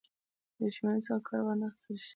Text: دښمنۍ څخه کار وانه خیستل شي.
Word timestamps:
دښمنۍ 0.61 0.99
څخه 1.07 1.21
کار 1.27 1.41
وانه 1.45 1.67
خیستل 1.73 1.97
شي. 2.03 2.09